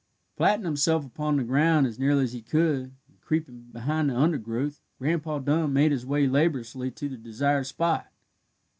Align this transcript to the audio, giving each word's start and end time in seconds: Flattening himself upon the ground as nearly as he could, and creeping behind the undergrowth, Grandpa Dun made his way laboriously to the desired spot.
Flattening 0.35 0.65
himself 0.65 1.05
upon 1.05 1.35
the 1.37 1.43
ground 1.43 1.85
as 1.85 1.99
nearly 1.99 2.23
as 2.23 2.33
he 2.33 2.41
could, 2.41 2.93
and 3.07 3.21
creeping 3.21 3.67
behind 3.71 4.09
the 4.09 4.17
undergrowth, 4.17 4.81
Grandpa 4.97 5.37
Dun 5.37 5.73
made 5.73 5.91
his 5.91 6.07
way 6.07 6.27
laboriously 6.27 6.89
to 6.89 7.07
the 7.07 7.17
desired 7.17 7.67
spot. 7.67 8.07